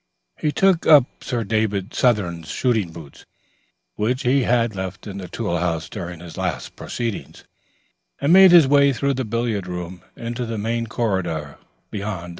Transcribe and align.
He 0.39 0.51
took 0.51 0.87
up 0.87 1.05
Sir 1.23 1.43
David 1.43 1.93
Southern's 1.93 2.47
shooting 2.49 2.91
boots, 2.91 3.27
which 3.97 4.23
he 4.23 4.41
had 4.45 4.75
left 4.75 5.05
in 5.05 5.19
the 5.19 5.27
tool 5.27 5.59
house 5.59 5.87
during 5.89 6.21
his 6.21 6.37
last 6.37 6.75
proceedings, 6.75 7.43
and 8.19 8.33
made 8.33 8.49
his 8.49 8.67
way 8.67 8.93
through 8.93 9.13
the 9.13 9.25
billiard 9.25 9.67
room 9.67 10.01
into 10.15 10.47
the 10.47 10.57
main 10.57 10.87
corridor 10.87 11.59
beyond. 11.91 12.29